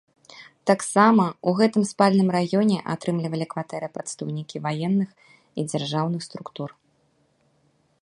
Таксама 0.69 1.23
ў 1.31 1.49
гэтым 1.59 1.83
спальным 1.91 2.29
раёне 2.37 2.77
атрымлівалі 2.95 3.45
кватэры 3.53 3.87
прадстаўнікі 3.99 4.57
ваенных 4.67 5.09
і 5.37 5.61
дзяржаўных 5.71 6.21
структур. 6.31 6.69